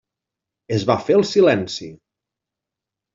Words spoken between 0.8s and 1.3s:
va fer el